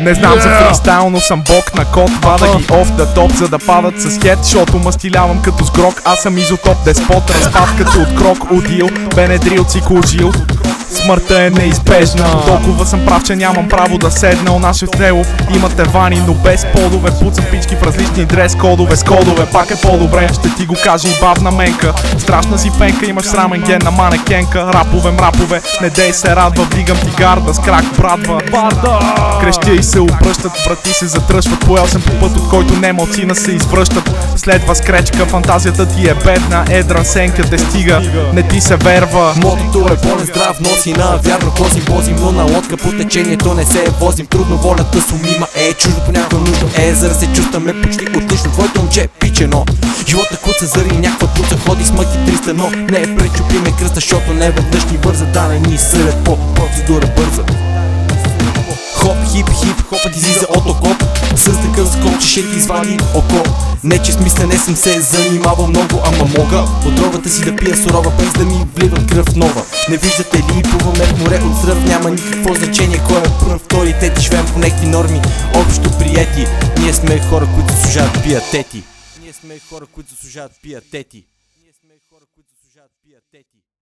[0.00, 2.10] Не знам за фристайл, но съм бог на код.
[2.22, 6.02] Вада ги оф да топ, за да падат с хет Защото мастилявам като сгрок.
[6.04, 10.32] Аз съм изотоп, деспот, разпад като от крок Удил, бенедрил, цикложил
[10.90, 12.44] Смъртта е неизбежна.
[12.46, 14.52] Толкова съм прав, че нямам право да седна.
[14.52, 15.24] У наше тело
[15.56, 17.10] имате вани, но без подове.
[17.22, 19.46] Пуцам пички в различни дрес кодове С кодове.
[19.52, 21.94] Пак е по-добре, ще ти го кажа и бавна менка.
[22.18, 24.70] Страшна си пенка, имаш срамен ген на манекенка.
[24.74, 26.64] Рапове, мрапове, не дей се радва.
[26.64, 28.40] Вдигам ти гарда с крак брадва.
[28.50, 28.98] Барда!
[29.40, 33.34] Крещя и се обръщат, врати се затръшват Поел съм по път, от който не малцина
[33.34, 34.10] се извръщат.
[34.36, 38.00] Следва скречка, фантазията ти е бедна Едра сенка те стига,
[38.32, 39.32] не ти се верва.
[39.36, 43.66] Мотото е болен здрав, носи на вярно козим Возим, но на лодка по течението не
[43.66, 44.26] се возим.
[44.26, 48.80] Трудно волята сумима е чуждо понякога нужно е За да се чувстваме почти отлично Твоето
[48.80, 49.64] момче е пичено.
[50.08, 54.34] Живота куца зари някаква туца Ходи с мъки 300, но не е пречупиме кръста Защото
[54.34, 57.42] не веднъж ни бърза Да не ни съдят по процедура бърза.
[58.94, 60.77] Хоп, хип, хип, хопът излиза от
[61.86, 63.42] стъпка с ще ти извади око.
[63.84, 66.64] Не че с не съм се занимавал много, ама мога.
[66.86, 69.64] Отровата си да пия сурова, без да ми влива кръв нова.
[69.88, 73.94] Не виждате ли, плуваме в море от зръв Няма никакво значение кой е пръв, втори,
[74.00, 75.20] тети Живеем по някакви норми,
[75.54, 76.46] общо прияти,
[76.80, 78.82] Ние сме хора, които служават пият тети.
[79.22, 81.24] Ние сме хора, които заслужават пият тети.
[81.62, 83.67] Ние сме хора, които заслужават пият тети.